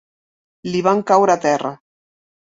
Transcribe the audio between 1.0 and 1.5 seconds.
caure a